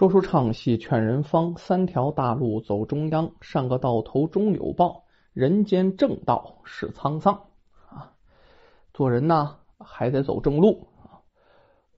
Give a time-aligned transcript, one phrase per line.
[0.00, 5.04] 说书唱戏劝人方，三条大路走中央，上个道头终有报，
[5.34, 7.34] 人间正道是沧桑
[7.90, 8.10] 啊！
[8.94, 11.20] 做人呢还得走正路啊！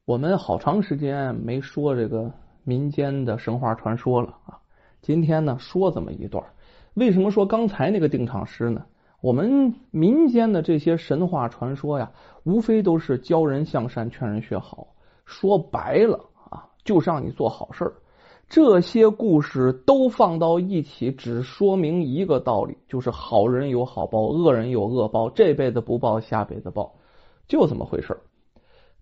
[0.05, 2.33] 我们好长时间没说这个
[2.65, 4.59] 民间的神话传说了啊，
[5.01, 6.45] 今天呢说这么一段。
[6.95, 8.85] 为什么说刚才那个定场诗呢？
[9.21, 12.11] 我们民间的这些神话传说呀，
[12.43, 14.89] 无非都是教人向善、劝人学好，
[15.25, 16.19] 说白了。
[16.85, 17.95] 就是让你做好事儿，
[18.49, 26.95] 这些故事都放到一起，只说明一个道理，就是好人有好报，恶人有恶报，这辈子不报，下辈子报，
[27.47, 28.21] 就这么回事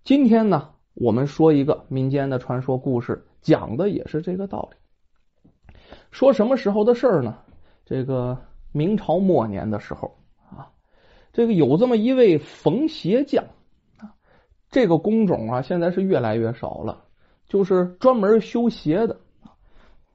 [0.04, 4.76] 今天呢，我们说一个民间的传说故事，讲的也是这个道理。
[6.10, 7.38] 说什么时候的事儿呢？
[7.84, 8.38] 这个
[8.72, 10.16] 明朝末年的时候
[10.48, 10.70] 啊，
[11.32, 13.44] 这个有这么一位缝鞋匠，
[14.70, 17.04] 这个工种啊，现在是越来越少了。
[17.50, 19.18] 就是专门修鞋的，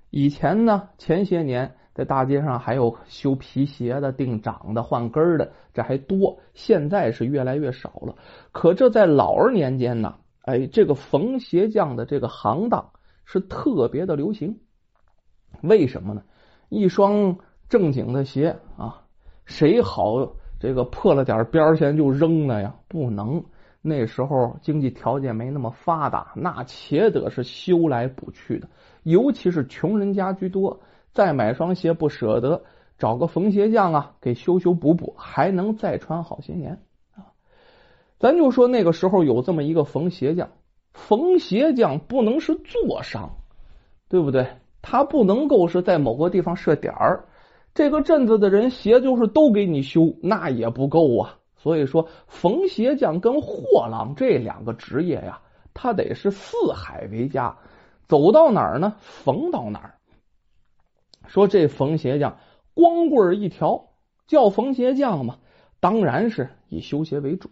[0.10, 6.40] 以前呢，前些年在大街上还有修皮鞋的、定掌的、换跟的，这还多。
[6.54, 8.16] 现在是越来越少了。
[8.54, 12.92] 可这在老儿年间呢，哎，这个缝鞋匠的这个行当
[13.26, 14.62] 是特别的流行。
[15.62, 16.24] 为什么呢？
[16.70, 19.04] 一双正经的鞋啊，
[19.44, 22.76] 谁好这个破了点边儿线就扔了呀？
[22.88, 23.44] 不能。
[23.88, 28.68] 那时候经济条件没那么发达，那且得是修来补去的，
[29.04, 30.82] 尤其是穷人家居多，
[31.14, 32.64] 再买双鞋不舍得，
[32.98, 36.82] 找个缝鞋匠啊给修修补补，还能再穿好些年
[37.14, 37.30] 啊。
[38.18, 40.50] 咱就说那个时候有这么一个缝鞋匠，
[40.92, 43.38] 缝鞋匠不能是坐商，
[44.10, 44.48] 对不对？
[44.82, 47.26] 他不能够是在某个地方设点儿，
[47.76, 51.36] 这个镇子的人鞋就是都给你修，那也不够啊。
[51.66, 55.42] 所以说，缝鞋匠跟货郎这两个职业呀，
[55.74, 57.58] 他得是四海为家，
[58.08, 59.96] 走到哪儿呢，缝到哪儿。
[61.26, 62.38] 说这缝鞋匠
[62.76, 63.88] 光棍一条，
[64.28, 65.40] 叫缝鞋匠嘛，
[65.80, 67.50] 当然是以修鞋为主。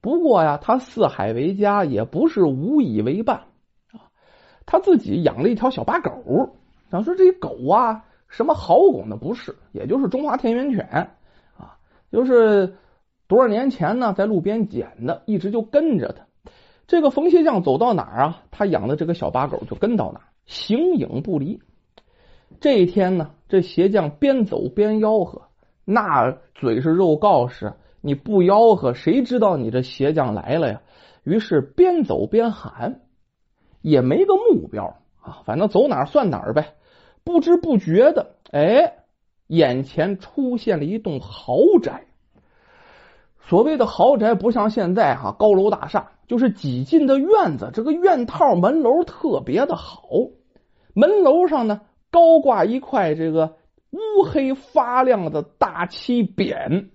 [0.00, 3.38] 不过呀，他四海为家也不是无以为伴
[3.90, 4.06] 啊，
[4.66, 6.54] 他自己养了一条小八狗。
[6.92, 9.16] 想说这狗啊，什么好狗呢？
[9.16, 11.10] 不是，也就是中华田园犬
[11.58, 11.76] 啊，
[12.12, 12.72] 就是。
[13.28, 16.26] 多少年前呢，在路边捡的，一直就跟着他。
[16.86, 21.60] 这个缝鞋匠走到哪儿啊，他养的这个小八狗就跟到哪，形影不离。
[22.60, 25.42] 这一天呢，这鞋匠边走边吆喝，
[25.84, 27.72] 那嘴是肉告示，
[28.02, 30.82] 你不吆喝，谁知道你这鞋匠来了呀？
[31.24, 33.00] 于是边走边喊，
[33.80, 36.74] 也没个目标啊，反正走哪算哪呗。
[37.24, 39.04] 不知不觉的，哎，
[39.46, 42.04] 眼前出现了一栋豪宅。
[43.48, 50.08] 所谓的豪宅不像现在哈高楼大厦，就是几进的院子，这个院套门楼特别的好。
[50.94, 53.56] 门楼上呢高挂一块这个
[53.90, 56.86] 乌黑发亮的大漆匾，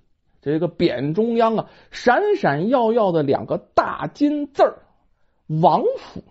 [0.42, 4.80] 这个匾中央啊闪闪耀耀的两个大金字儿
[5.62, 6.24] “王府”。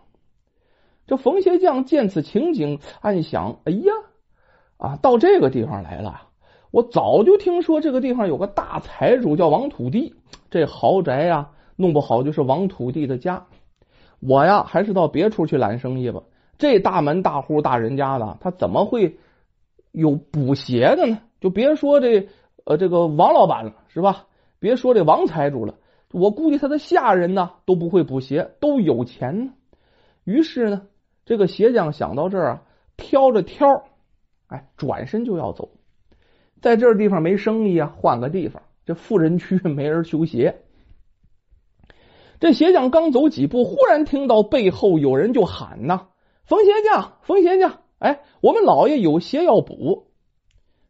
[1.07, 3.93] 这冯鞋匠见此情景，暗想：哎呀，
[4.77, 6.26] 啊，到这个地方来了。
[6.77, 10.15] 我早就听说这个地方有个大财主叫王土地，
[10.51, 13.47] 这豪宅呀弄不好就是王土地的家。
[14.21, 16.23] 我呀还是到别处去揽生意吧。
[16.59, 19.17] 这大门大户大人家的，他怎么会
[19.91, 21.21] 有补鞋的呢？
[21.41, 22.29] 就别说这
[22.67, 24.27] 呃这个王老板了，是吧？
[24.59, 25.77] 别说这王财主了，
[26.13, 29.53] 我估计他的下人呢都不会补鞋，都有钱呢。
[30.25, 30.83] 于是呢，
[31.25, 32.63] 这个鞋匠想到这儿啊，
[32.99, 33.67] 挑着挑，
[34.49, 35.71] 哎，转身就要走。
[36.61, 38.63] 在这地方没生意啊，换个地方。
[38.85, 40.63] 这富人区 没人修鞋。
[42.39, 46.09] 这鞋匠刚走几步，忽然听到背后有人就喊：“呐，
[46.45, 47.81] 缝鞋匠，缝鞋匠！
[47.99, 50.09] 哎，我们老爷有鞋要补。”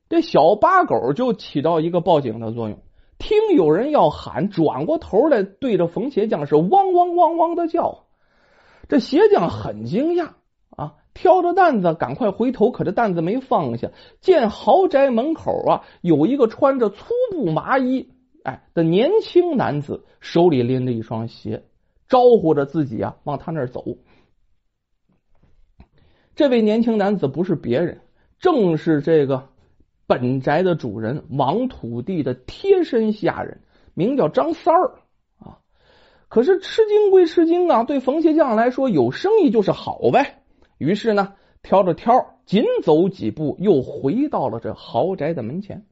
[0.09, 2.79] 这小八狗就起到一个报警的作用。
[3.19, 8.05] 听有人要喊，转过头来对着缝鞋匠是汪汪汪汪的叫。
[8.89, 10.31] 这鞋匠很惊讶
[10.71, 10.95] 啊。
[11.17, 13.91] 挑着担子，赶快回头，可这担子没放下。
[14.21, 18.11] 见豪宅门口啊，有一个穿着粗布麻衣
[18.45, 21.65] 哎的年轻男子，手里拎着一双鞋，
[22.07, 23.83] 招呼着自己啊往他那儿走。
[26.35, 28.03] 这位年轻男子不是别人，
[28.39, 29.49] 正是这个
[30.07, 33.63] 本宅的主人王土地的贴身下人，
[33.95, 35.01] 名叫张三儿
[35.39, 35.59] 啊。
[36.29, 40.43] 可是吃惊归吃惊啊，对冯鞋匠来说，有生意就是好呗。
[40.79, 45.87] 于是呢，挑着挑，紧走几步，又回到了这豪宅的门前。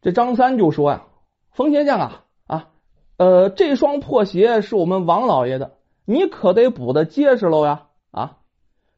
[0.00, 1.06] 这张三就说呀
[1.52, 2.70] ：“冯鞋匠啊啊，
[3.16, 8.38] 呃，这双破鞋是我们王老爷的，你可得补的结实喽呀！”啊，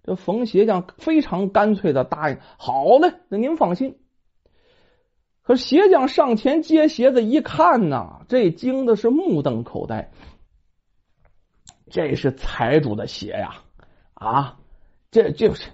[0.04, 3.98] 这冯鞋匠非常干脆的答应：“好嘞，那您放心。”
[5.42, 10.12] 可鞋匠上前接鞋子一看呐，这惊的是目瞪口呆。
[11.88, 13.64] 这是财主的鞋呀！
[14.20, 14.58] 啊
[15.10, 15.70] 这这不是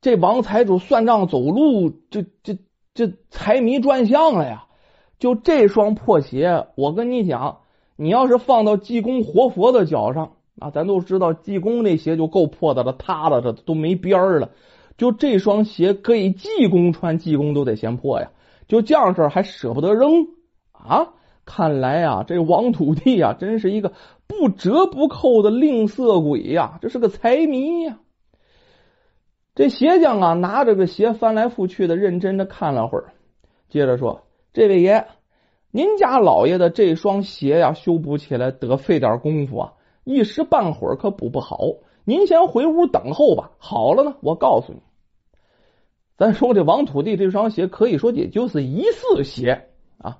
[0.00, 2.56] 这王财主算账走路，这这
[2.94, 4.66] 这财迷转向了呀！
[5.18, 7.58] 就这双破鞋，我跟你讲，
[7.96, 14.52] 你要是放到济公活佛的脚上啊，咱都知道济公那鞋就够破的了，塌了，这都没边儿了。
[14.96, 18.30] 就这双鞋给济公穿，济公都得嫌破呀。
[18.68, 20.28] 就这样式儿还舍不得扔
[20.72, 21.08] 啊？
[21.44, 23.92] 看来啊，这王土地啊，真是一个
[24.30, 26.78] 不折不扣的吝啬鬼呀！
[26.80, 27.98] 这是个财迷呀！
[29.56, 33.12] 这鞋匠啊，拿着个鞋翻来覆去的，认真的看了会儿，
[33.68, 34.22] 接着说
[34.54, 35.08] ：“这位爷，
[35.72, 39.72] 您家老爷的这双鞋呀，修补起来得费点功夫啊，
[40.04, 41.58] 一时半会儿可补不好。
[42.04, 43.50] 您先回屋等候吧。
[43.58, 44.78] 好了呢，我告诉你。”
[46.16, 49.66] 咱说这王土地这双鞋，可以说也就是一次鞋
[49.98, 50.18] 啊，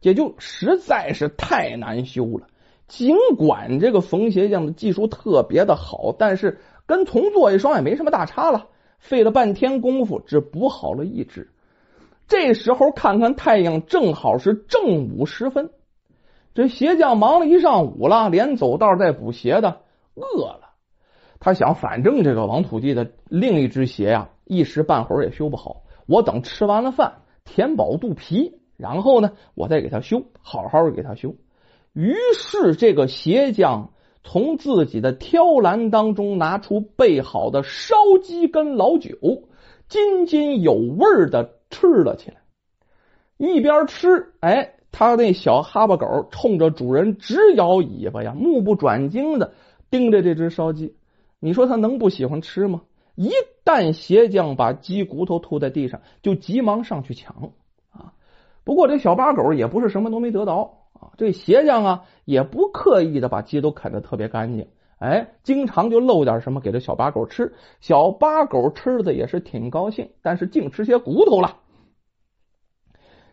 [0.00, 2.48] 也就实在是太难修了。
[2.92, 8.66] 尽管这个缝鞋匠的技术特别的好，但是跟重做一双也没什么大差了。
[8.98, 11.50] 费了半天功夫，只补好了一只。
[12.28, 15.70] 这时候看看太阳，正好是正午时分。
[16.52, 19.80] 这鞋匠忙了一上午了，连走道带补鞋的，
[20.14, 20.74] 饿了。
[21.40, 24.28] 他想，反正这个王土地的另一只鞋呀。
[24.44, 31.34] 一时半会儿也修不好，我等吃完了饭，填饱肚皮，然后呢，我再给他修，好好给他修。
[31.92, 33.90] 于是，这个鞋匠
[34.24, 39.10] 从自己的挑篮当中拿出备好的烧鸡跟老酒，
[39.88, 42.36] 津津有味的吃了起来。
[43.36, 49.52] 一边吃，哎，他那小哈巴狗冲着主人直摇尾巴呀，目不转睛的
[49.90, 50.94] 盯着这只烧鸡。
[51.40, 52.82] 你说他能不喜欢吃吗？
[53.14, 53.30] 一
[53.64, 57.52] 旦鞋匠把鸡骨头吐在地上，就急忙上去抢
[57.90, 58.14] 啊！
[58.64, 60.81] 不过这小八狗也不是什么都没得到
[61.16, 64.68] 这鞋匠啊也不刻意的把鸡都啃得特别干净，
[64.98, 71.56] 哎，经常就漏点什么给这小八狗吃，小八狗吃的也是挺高兴，但是净吃些骨头了。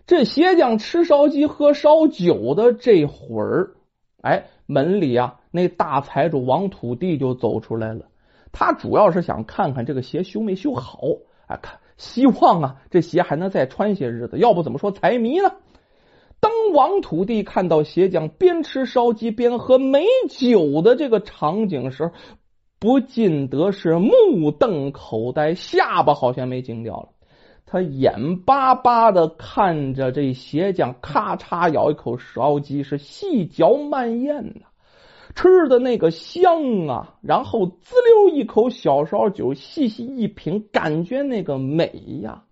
[0.07, 3.75] 这鞋匠吃烧鸡喝烧酒的这会儿，
[4.21, 8.05] 哎，门里啊那大财主王土地就走出来了。
[8.51, 10.99] 他主要是想看看这个鞋修没修好，
[11.45, 14.39] 啊，看希望啊，这鞋还能再穿些日子。
[14.39, 15.51] 要不怎么说财迷呢？
[16.39, 22.11] 当王土地看到鞋匠边吃烧鸡边喝美酒的这个场景时，
[22.79, 27.09] 不禁得是目瞪口呆，下巴好像没惊掉了。
[27.65, 34.61] 他眼巴巴的看着这鞋匠咔嚓咬一口烧鸡，是细嚼慢咽呢。
[35.35, 41.91] 吃的那个香啊，然后滋溜一口小烧酒，细细一品，感觉那个美
[42.23, 42.45] 呀，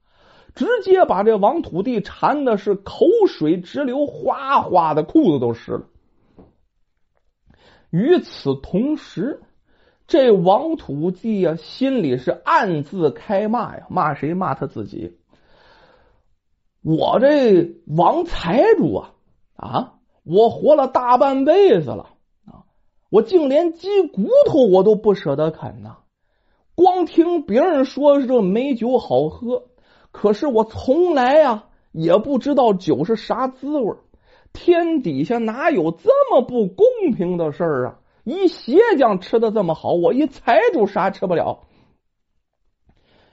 [0.58, 5.84] 直接把这王土地馋的是口水直流，哗哗的裤子都湿了。
[7.92, 9.44] 与此同时，
[10.08, 14.34] 这王土地呀，心里是暗自开骂呀，骂谁？
[14.34, 15.18] 骂他自己。
[16.82, 19.14] 我这王财主啊
[19.56, 19.94] 啊，
[20.24, 22.16] 我活了大半辈子了
[22.46, 22.66] 啊。
[23.10, 25.98] 我竟连鸡骨头我都不舍得啃呐！
[26.76, 29.70] 光听别人说这美酒好喝，
[30.18, 33.98] 可是我从来呀也不知道酒是啥滋味。
[34.52, 38.00] 天底下哪有这么不公平的事儿啊？
[38.24, 41.68] 一鞋匠吃的这么好，我一财主啥吃不了？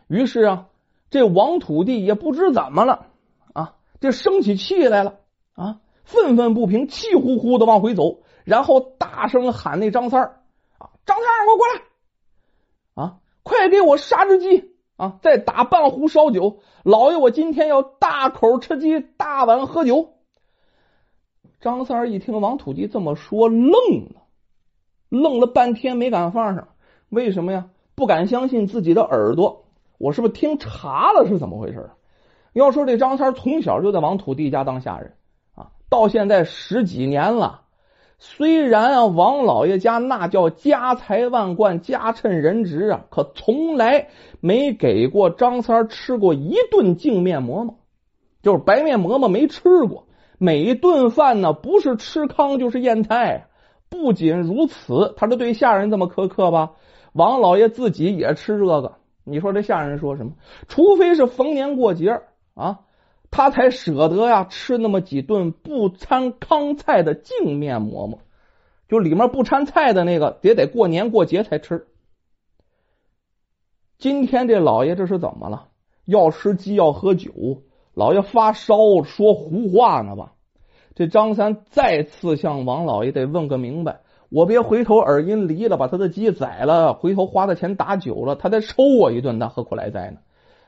[0.09, 0.67] 于是啊，
[1.09, 3.07] 这王土地也不知怎么了
[3.55, 5.21] 啊，这生起气来了
[5.55, 8.19] 啊，愤愤不平，气呼呼的往回走。
[8.45, 10.43] 然后大声喊那张三儿
[10.76, 16.60] 啊，张三儿，给我过来啊，快给我杀只鸡啊，再打半壶烧酒。
[16.84, 20.10] 老爷，我今天要大口吃鸡，大碗喝酒。
[21.60, 24.22] 张三儿一听王土地这么说，愣了，
[25.08, 26.68] 愣了半天没敢放上。
[27.08, 27.70] 为什么呀？
[27.94, 29.64] 不敢相信自己的耳朵，
[29.98, 31.26] 我是不是听岔了？
[31.28, 31.90] 是怎么回事？
[32.52, 35.16] 要说这张三从小就在王土地家当下人
[35.54, 37.63] 啊，到现在十几年了。
[38.26, 44.09] 虽然啊，王老爷家那叫家财万贯、家趁人直啊，可从来
[44.40, 47.76] 没给过张三吃过一顿净面馍馍，
[48.43, 50.07] 就是白面馍馍没吃过。
[50.38, 53.49] 每一顿饭呢，不是吃糠就是咽菜。
[53.90, 56.73] 不仅如此，他这对下人这么苛刻吧？
[57.12, 58.95] 王老爷自己也吃这个。
[59.23, 60.33] 你说这下人说什么？
[60.66, 62.23] 除非是逢年过节
[62.54, 62.81] 啊。
[63.35, 68.21] 他才舍得呀，吃那么几顿不掺糠菜的净面馍馍，
[68.88, 71.88] 就里面不掺菜的那个，也得过年过节才吃。
[73.99, 75.67] 今天这老爷这是怎么了？
[76.05, 77.33] 要吃鸡要喝酒，
[77.93, 80.35] 老爷发烧说胡话呢吧？
[80.95, 90.19] 这张三再次向王老爷得问个明白，我别回头耳音离了，把他的鸡宰了，回头花的钱打酒了，他再抽我一顿，那何苦来哉呢？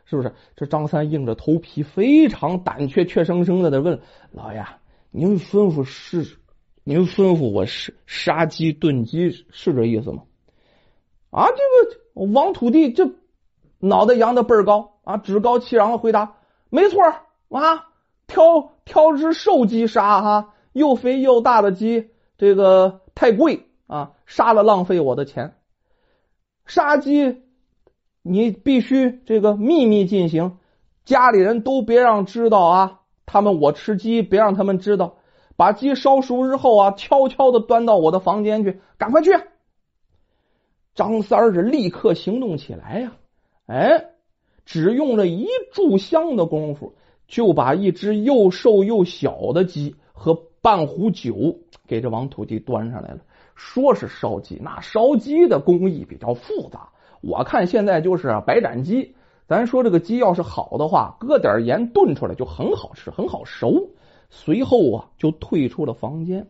[0.07, 0.33] 是不是？
[0.57, 4.65] 这张三硬着头皮，非常胆怯，怯生生的在问老爷
[5.13, 6.39] ：“您吩咐是？
[6.85, 10.23] 您吩咐我是杀鸡炖鸡，是这意思吗？”
[11.31, 13.11] 啊，这个王土地这。
[13.79, 16.37] 脑袋扬的倍儿高啊，趾高气扬的回答
[16.71, 17.03] ：“没错
[17.51, 17.91] 啊，
[18.27, 22.09] 挑挑只瘦鸡杀哈，又肥又大的鸡，
[22.39, 25.59] 这个太贵啊，杀了浪费我的钱。
[26.65, 27.43] 杀鸡
[28.28, 30.59] 你必须这个秘密进行，
[31.04, 33.00] 家里人都别让知道啊。
[33.25, 35.16] 他们我吃鸡，别让他们知道。
[35.56, 39.30] 把鸡烧熟之后啊，悄悄的端到我的房间去，赶快去。”
[40.95, 43.12] 张三儿是立刻行动起来呀。
[43.66, 44.04] 哎，
[44.64, 46.95] 只用了一炷香的功夫，
[47.26, 53.18] 就把一只又瘦又小的鸡和半壶酒给这王土地端上来了。
[53.54, 56.90] 说是烧鸡，那烧鸡的工艺比较复杂。
[57.26, 59.14] 我看现在就是白斩鸡。
[59.49, 63.90] 咱说这个鸡要是好的话，搁点盐炖出来就很好吃，很好熟。
[64.28, 66.49] 随后啊，就退出了房间。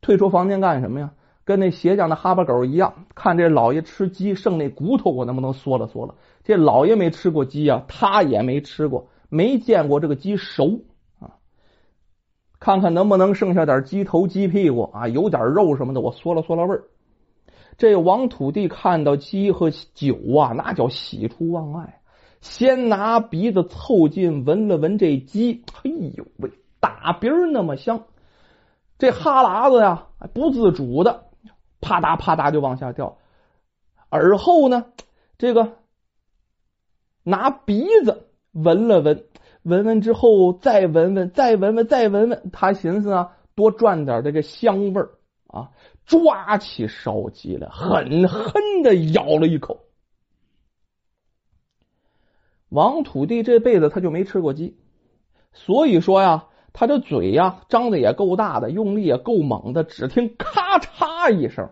[0.00, 1.12] 退出房间干什么呀？
[1.44, 6.14] 跟那鞋匠的哈巴狗一样，看这老爷吃鸡剩那骨头，我能不能嗦了嗦了？
[6.44, 10.82] 这老爷没吃过鸡啊，他也没吃过，没见过这个鸡熟
[11.18, 11.40] 啊。
[12.60, 16.84] 看看能不能剩下点鸡头、鸡屁股啊，有点肉什么的，我嗦了嗦了味儿。
[17.80, 22.02] 这王土地看到鸡和酒啊，那叫喜出望外，
[22.42, 28.04] 先拿鼻子凑近闻了闻这鸡，哎呦喂，大鼻儿那么香，
[28.98, 31.24] 这哈喇子呀不自主的
[31.80, 33.16] 啪嗒啪嗒就往下掉，
[34.10, 34.84] 而后呢，
[35.38, 35.72] 这个。
[37.22, 39.24] 拿鼻子闻了闻，
[39.62, 42.50] 闻闻之后再闻闻，再闻闻，再闻闻。
[42.50, 45.10] 他寻思啊，多赚点这个香味儿
[45.52, 45.70] 啊！
[46.06, 48.52] 抓起烧鸡来，狠狠
[48.82, 49.80] 的咬了一口。
[52.68, 54.78] 王土地这辈子他就没吃过鸡，
[55.52, 59.82] 所以说呀，他这嘴呀张的也够大的，用力也够猛的。
[59.82, 61.70] 只听咔嚓一声，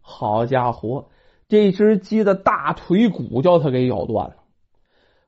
[0.00, 1.10] 好家伙，
[1.48, 4.36] 这只鸡的大腿骨叫他给咬断了。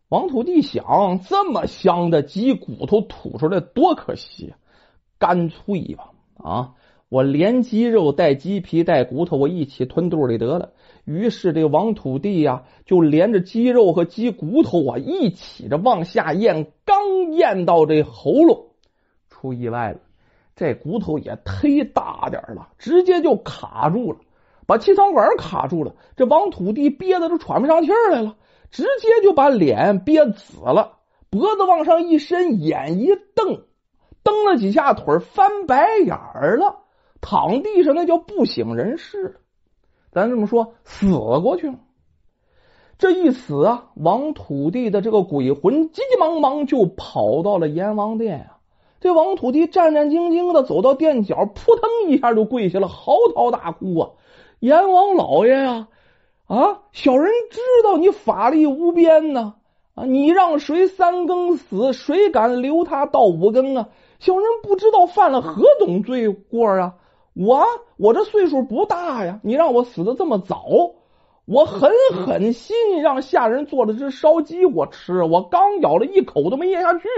[0.08, 4.54] 王土地想，这么香的鸡骨头吐出来多可惜，
[5.18, 6.74] 干脆吧啊！
[7.14, 10.70] 我连鸡肉带鸡皮带骨头，我一起吞肚里得了。
[11.04, 18.66] 于是这王土地呀，就连着鸡肉和鸡骨头啊一起着往下咽，刚咽到这喉咙，
[19.30, 20.00] 出意外了，
[20.56, 24.18] 这骨头也忒大点了，直接就卡住了，
[24.66, 25.94] 把气管管卡住了。
[26.16, 28.34] 这王土地憋得都喘不上气来了。
[28.72, 30.98] 直接就把脸憋紫了，
[31.30, 33.62] 脖子往上一伸，眼一瞪，
[34.24, 36.78] 蹬了几下腿，翻白眼儿了，
[37.24, 39.40] 躺地上那叫不省人事。
[40.12, 41.76] 咱这么说，死过去了。
[42.98, 48.58] 这一死啊，王土地的这个鬼魂急急忙忙就跑到了阎王殿啊。
[49.00, 54.10] 这王土地战战兢兢的走到殿角，扑腾一下就跪下了，嚎啕大哭啊！
[54.60, 55.88] 阎王老爷呀！
[56.46, 56.82] 啊！
[56.92, 59.54] 小人知道你法力无边呢，
[59.94, 60.04] 啊！
[60.04, 63.88] 你让谁三更死，谁敢留他到五更啊？
[64.20, 66.94] 小人不知道犯了何等罪过啊！
[67.34, 67.64] 我
[67.96, 70.64] 我这岁数不大呀，你让我死的这么早，
[71.44, 71.90] 我狠
[72.24, 77.08] 狠心让下人做了只烧鸡我吃，我刚咬了一口都没咽下去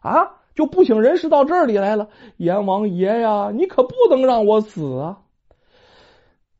[0.00, 2.08] 啊，就不省人事到这里来了。
[2.36, 5.22] 阎王爷呀，你可不能让我死啊！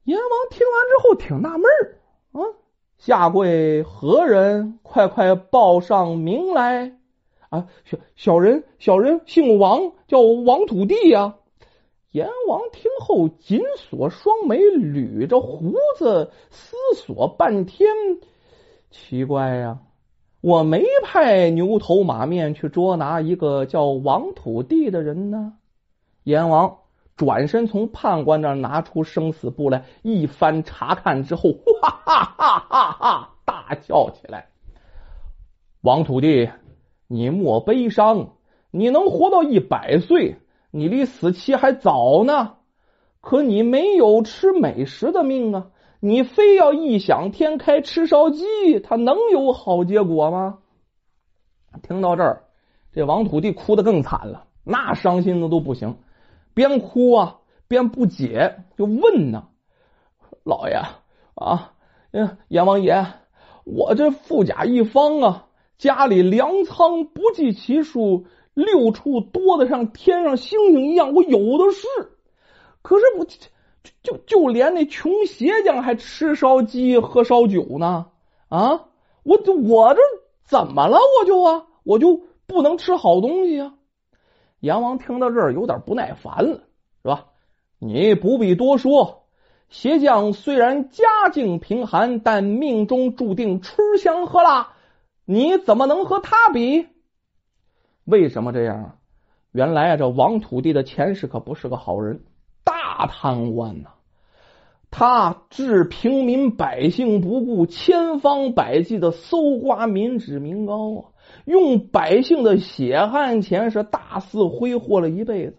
[0.03, 1.71] 阎王听完之后挺纳闷。
[2.33, 2.41] 啊！
[2.99, 4.81] 下跪何人？
[4.83, 6.97] 快快报上名来！
[7.49, 11.37] 啊，小小人小人姓王，叫王土地呀。
[12.15, 17.91] 阎王听后紧锁双眉，捋着胡子思索半天。
[18.89, 19.81] 奇怪呀，
[20.41, 25.55] 我没派牛头马面去捉拿一个叫王土地的人呢。
[26.23, 26.79] 阎王。
[27.17, 34.49] 转身从判官那拿出生死簿来，一番查看之后，哈哈哈哈哈大笑起来。
[35.81, 36.51] 王土地，
[37.07, 38.31] 你莫悲伤，
[38.73, 40.35] 你能活到一百岁，
[40.77, 42.55] 你离死期还早呢。
[43.21, 45.69] 可你没有吃美食的命啊！
[46.01, 48.45] 你非要异想天开吃烧鸡，
[48.81, 50.59] 他能有好结果吗？
[51.81, 52.43] 听到这儿，
[52.93, 55.97] 这王土地哭得更惨了，那伤心的都不行。
[56.55, 57.39] 边哭啊
[57.69, 59.47] 边不解，就问呢
[60.45, 60.83] ：“老爷
[61.37, 61.73] 啊，
[62.49, 63.07] 阎王爷，
[63.65, 65.47] 我这富甲一方啊，
[65.79, 71.87] 家里粮仓不计其数，六处多的像天上星星一样，我有的是。
[72.83, 73.37] 可是我就
[74.03, 78.07] 就就连那穷鞋匠还吃烧鸡喝烧酒呢
[78.49, 78.87] 啊！
[79.23, 80.01] 我我这
[80.45, 80.99] 怎么了？
[81.21, 83.75] 我就啊，我就不能吃好东西啊！
[84.61, 86.61] 阎王听到这儿有点不耐烦了，
[87.03, 87.27] 是吧？
[87.79, 89.27] 你不必多说，
[89.69, 94.75] 鞋匠虽然家境贫寒，但命中注定吃香喝辣，
[95.25, 96.87] 你怎么能和他比？
[98.05, 98.97] 为什么这样啊？
[99.53, 102.23] 原来啊，这王土地的前世可不是个好人，
[102.65, 103.91] 大贪官呐！
[104.91, 111.03] 他置平民百姓不顾，千方百计的搜刮民脂民膏啊！
[111.45, 115.57] 用百姓的血汗钱是大肆挥霍了一辈子，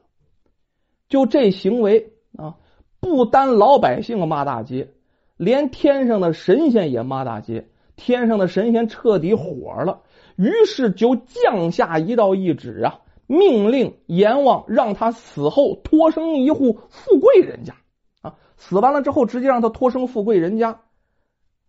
[1.09, 2.55] 就这行为啊，
[2.99, 4.89] 不单老百姓骂大街，
[5.37, 7.67] 连天上的神仙也骂大街。
[7.97, 10.01] 天上的神仙彻底火了，
[10.35, 17.75] 于是就降下一道懿旨啊，命令阎王让他死后托生一户富贵人家
[18.21, 20.81] 啊，死完了之后直接让他托生富贵人家。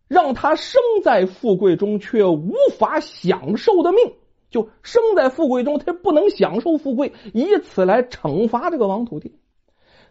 [0.09, 4.13] 让他生在富贵中却无法享受的命，
[4.51, 9.41] 就生在富贵中，他不能享受富贵，以此来惩罚这个王土地。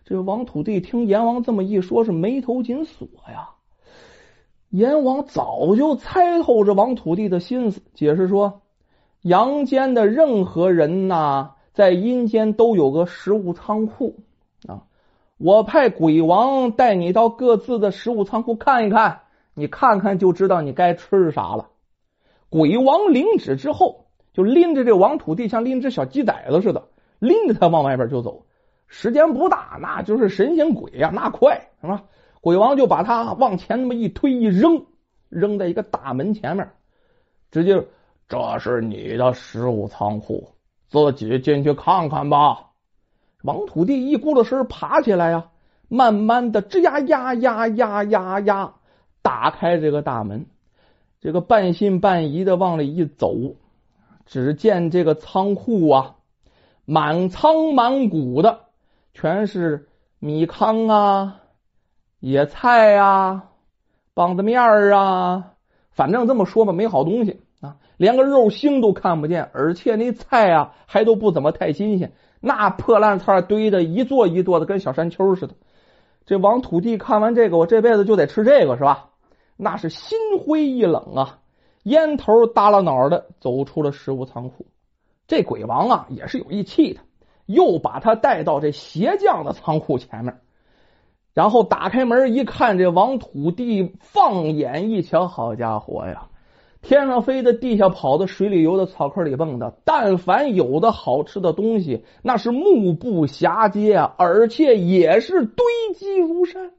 [0.03, 3.54] 这王土地听阎王这么一说，是眉头紧锁呀。
[4.69, 8.61] 阎王早就猜透这王土地的心思，解释说：
[9.21, 14.17] 阳间的任何人呐，在阴间都有个食物仓库
[14.67, 14.83] 啊。
[15.37, 19.21] 我派鬼王带你到各自的食物仓库看一看。
[19.57, 21.69] 你看看就知道你该吃啥了。
[22.49, 28.45] 鬼王领旨之后，就拎着这王土地，像拎只小鸡崽子似的，拎着他往外边就走。
[28.87, 32.03] 时间不大，那就是神仙鬼呀，那快是吧？
[32.45, 34.85] 鬼王就把他往前那么一推一扔，
[35.29, 36.69] 扔在一个大门前面，
[37.49, 37.83] 直接
[38.29, 40.51] 这是你的食物仓库，
[40.87, 42.69] 自己进去看看吧。
[43.41, 45.49] 王土地一咕噜声爬起来呀，
[45.87, 48.75] 慢慢的吱呀呀呀呀呀呀。
[49.23, 50.45] 打开这个大门，
[51.19, 53.55] 这个半信半疑的往里一走，
[54.27, 56.17] 只见这个仓库啊，
[56.85, 58.65] 满仓满谷的
[59.15, 59.87] 全是
[60.19, 61.41] 米糠啊、
[62.19, 63.51] 野菜啊、
[64.13, 64.61] 棒子面
[64.93, 65.53] 啊，
[65.91, 75.53] 反正这么说吧，没好东西啊，连个肉星都看不见，而且那菜啊还都不怎么太新鲜，那破烂菜堆的一座一座的，跟小山丘似的。
[76.25, 79.09] 这王土地看完这个，我这辈子就得吃这个，是吧？
[79.57, 81.39] 那是心灰意冷啊，
[81.83, 84.65] 烟头耷拉脑的走出了食物仓库。
[85.27, 87.01] 这鬼王啊也是有义气的，
[87.45, 90.39] 又把他带到这鞋匠的仓库前面，
[91.35, 96.29] 然后打开门一看，这王土地放眼一瞧，好家伙呀，
[96.81, 106.71] 天上飞的、地下跑的、水里游的、草坑里蹦的，但凡有的好吃的东西，那是目不暇接啊，而且也是堆积如山。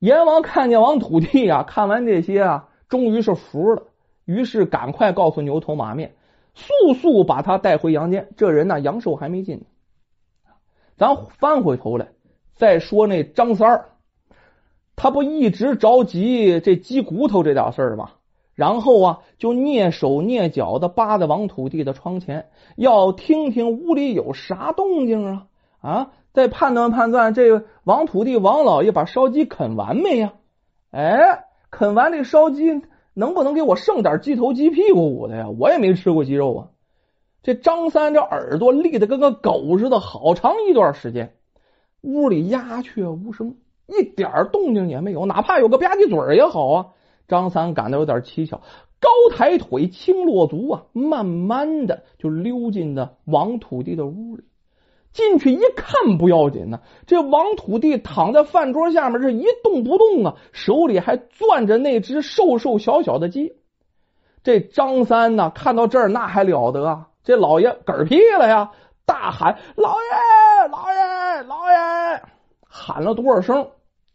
[0.00, 3.84] 阎王看见王土地啊，看完这些啊，终于是服了，
[4.26, 6.14] 于是赶快告诉牛头马面，
[6.52, 8.28] 速速把他带回阳间。
[8.36, 9.64] 这人呢，阳寿还没尽呢。
[10.98, 12.08] 咱翻回头来
[12.56, 13.86] 再说那张三儿，
[14.96, 18.10] 他不一直着急这鸡骨头这点事儿吗？
[18.54, 25.46] 然后啊，就蹑手蹑脚的扒在王土地的窗前，要听听屋里有啥动静啊
[25.80, 26.12] 啊！
[26.32, 30.34] 再判断判断，这王土地王老爷把烧鸡啃完没呀？
[30.92, 35.48] 哎，啃完这烧鸡，能不能给我剩点鸡头鸡屁股捂的呀？
[35.58, 36.68] 我也没吃过鸡肉啊。
[37.42, 41.34] 这张三这耳朵立的跟个狗似的，好长一段时间，
[42.04, 46.86] 屋里鸦雀无声，一点动静也没有，哪怕有个吧唧嘴也好啊。
[47.26, 48.60] 张三感到有点蹊跷，
[49.00, 54.44] 高抬腿，轻落足啊，慢慢的就溜进了王土地的屋里。
[55.12, 63.54] 进去一看不要紧呢，这王土地躺在饭桌下面，这一动不动啊，手里还攥着那只瘦瘦小小的鸡。
[64.42, 67.08] 这张三呢，看到这儿那还了得啊！
[67.22, 68.72] 这老爷嗝屁了呀，
[69.06, 71.78] 大喊：“老爷，老爷，老爷！”
[72.76, 73.68] 喊了多少声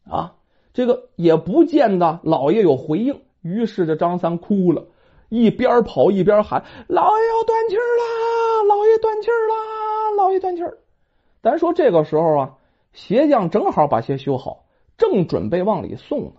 [0.09, 0.33] 啊？
[0.73, 3.21] 这个也不见得老爷有回应。
[3.41, 4.83] 于是这张三哭了，
[5.29, 10.77] 一边跑一边喊：“老爷要断气了，老爷断气了，老爷断气儿。”
[11.41, 12.57] 咱说这个时候啊，
[12.91, 14.65] 鞋匠正好把鞋修好，
[14.97, 16.31] 正准备往里送呢。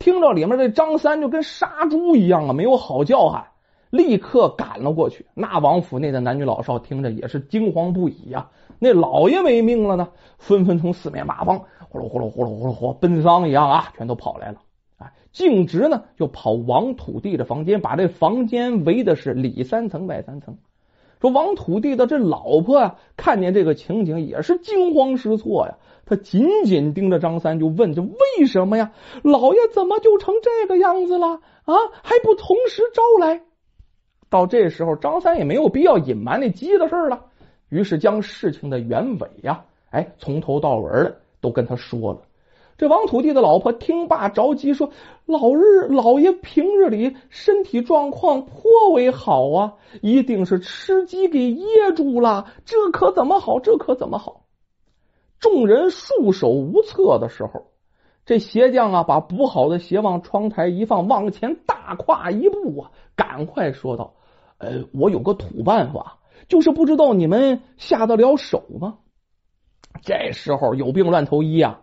[0.00, 3.46] 听着里面这张三就跟杀猪一样啊，没有好叫喊，
[3.90, 5.26] 立刻赶了过去。
[5.34, 8.48] 那王府内的男女老少听着也是惊慌不已呀。
[8.78, 14.62] 那老爷没命了呢，纷纷从四面八方呼噜呼噜呼噜呼噜呼奔丧一样啊，全都跑来了
[14.98, 20.56] 哎，径直呢就跑王土地的房间，把这房间围的是里三层外三层。
[21.20, 25.76] 说王土地的这老婆啊，看见这个情景也是惊慌失措呀。
[26.06, 28.92] 他紧紧盯着张三，就问：“这为什么呀？
[29.22, 31.26] 老爷怎么就成这个样子了？
[31.66, 33.42] 啊，还不同时招来？”
[34.30, 37.26] 到这时候，张三也没有必要隐瞒那鸡的事了，
[37.68, 42.20] 于是将事情的原委呀，哎，从头到尾的都跟他说了。
[42.78, 44.90] 这王土地的老婆听罢着急说
[45.26, 53.60] ：“老日老爷平日里身体状况颇为好啊，一定是吃鸡给噎住了，这可怎么好？
[53.60, 54.44] 这可怎么好？”
[55.40, 57.66] 众人束手无策的时候，
[58.24, 64.14] 这鞋匠啊，把补好的鞋往窗台一放，往前大跨一步啊，赶快说道
[64.60, 66.18] ：“呃，我有个土办法，
[66.48, 68.98] 就是不知道你们下得了手吗？”
[70.02, 71.80] 这时候有病乱投医啊！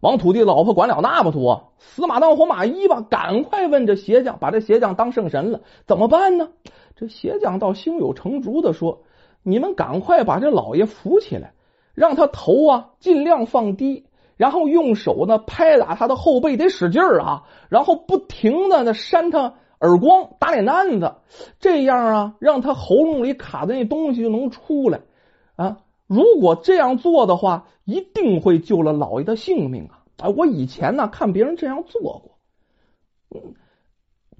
[0.00, 6.50] 王土地老婆管了那么多，死马当活马医吧，赶快问这鞋匠，把这鞋匠当圣神了，怎么办呢？
[6.94, 9.04] 这鞋匠倒胸有成竹的说
[9.42, 11.54] ：“你们赶快把这老爷扶起来，
[11.94, 14.04] 让他头啊尽量放低，
[14.36, 21.14] 然后用手呢拍打他的后背，得使劲儿啊，然后不停的呢扇他耳光、打脸蛋子，
[21.58, 25.00] 这样啊让他喉咙里卡的那东西就能出来
[25.56, 30.04] 啊。”如果这样做的话，一定会救了老爷的性命啊！
[30.18, 32.38] 啊，我以前呢看别人这样做过。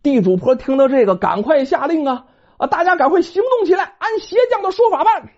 [0.01, 2.69] 地主婆听到这个，赶快下令啊啊！
[2.69, 5.29] 大家赶快行动起来，按鞋匠的说法办。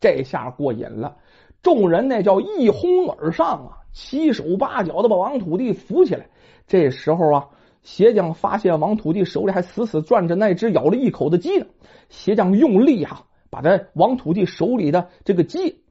[0.00, 1.18] 这下过瘾了，
[1.62, 6.28] 众人那叫一哄而上啊，七手八脚的把王土地扶起来。
[6.66, 7.48] 这时候啊，
[7.82, 11.66] 鞋匠发现王土地手里还死死攥着那只咬了一口的鸡呢，
[12.08, 13.24] 鞋匠用力啊。
[13.50, 15.82] 把这王土地手里的这个鸡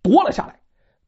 [0.00, 0.60] 夺了下来，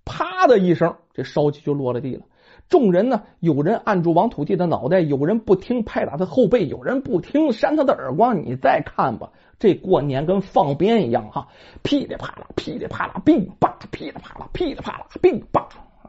[0.05, 2.27] 啪的一声，这烧鸡就落了地了。
[2.69, 8.45] 众人呢，有人按住王土地的脑袋，有人不听拍打他后背，有人不听扇他的耳光。
[8.45, 11.49] 你再看吧，这过年跟放鞭一样哈，
[11.83, 15.65] 噼里啪啦，噼里啪啦，乒乓，噼里啪啦，噼里啪啦，乒乓。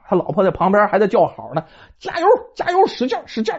[0.06, 1.64] 他老婆在旁边还在叫好呢，
[2.00, 3.56] 加油，加油，使劲，使劲。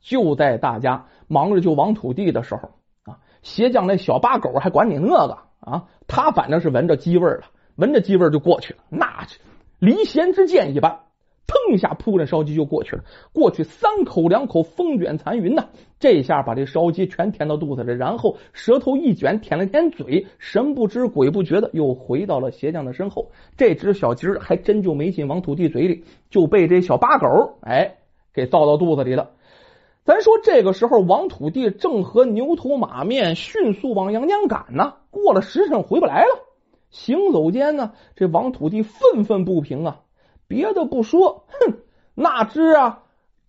[0.00, 2.70] 就在大家忙着救王土地的时候。
[3.04, 5.84] 啊鞋匠那小八狗还管你那个啊？
[6.08, 7.42] 他反正是闻着鸡味了，
[7.76, 8.80] 闻着鸡味就过去了。
[8.88, 9.24] 那
[9.78, 10.98] 离弦之箭一般，
[11.46, 13.04] 腾一下扑着烧鸡就过去了。
[13.32, 15.66] 过去三口两口风卷残云呐，
[16.00, 23.30] 这下把这烧鸡全填到肚子里，然后舌头一卷，舔了舔嘴，神不知鬼不觉的又回到了鞋匠的身后。
[23.56, 27.98] 这只小鸡还真就没进王土地嘴里，就被这小八狗哎
[28.34, 29.30] 给造到肚子里了。
[30.06, 34.94] 咱说这个时候，王土地正和牛头马面迅速往阳间赶呢。
[35.10, 36.28] 过了时辰回不来了。
[36.90, 40.02] 行走间呢，这王土地愤愤不平啊！
[40.46, 41.78] 别的不说，哼，
[42.14, 43.02] 那只啊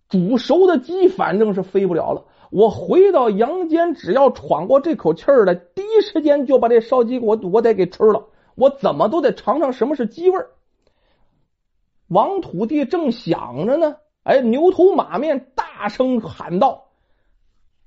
[0.08, 2.24] 煮熟的鸡反正是飞不了了。
[2.50, 8.26] 我回到阳间，只要喘过这口气儿来，第一时间就把这烧鸡我我得给吃了。
[8.56, 10.50] 我怎么都得尝尝什么是鸡味儿。
[12.08, 13.94] 王土地正想着呢。
[14.24, 16.88] 哎，牛头马面大声喊道：“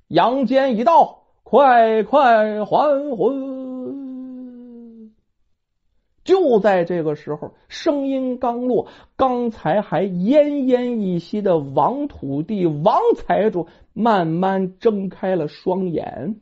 [0.08, 5.12] 阳间已到，快快还魂！”
[6.24, 16.40] 就在这个时候，声音刚落，刚才还奄奄一息的王土地王财主慢慢睁开了双眼。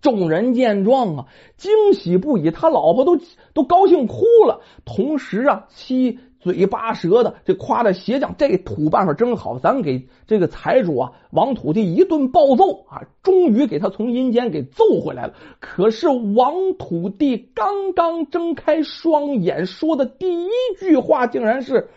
[0.00, 3.18] 众人见状啊，惊喜不已，他老婆都
[3.54, 6.18] 都高兴哭了，同时啊，七。
[6.44, 15.32] 嘴巴舌的，这夸的鞋匠这土办法真好，咱给这个财主啊王土地一顿暴揍啊，终于给他从阴间给揍回来了。
[15.58, 21.88] 可是王土地刚刚睁开双眼，说的第一句话竟然是：“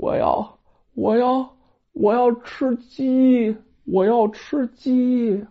[0.00, 0.58] 我要，
[0.94, 1.50] 我要，
[1.92, 5.44] 我要吃鸡，我要吃鸡。”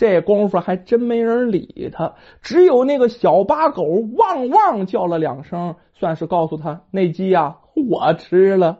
[0.00, 3.82] 这功夫还真没人理他，只有那个小八狗
[4.16, 8.78] 汪汪叫了两声，算是告诉他那鸡呀，我吃了。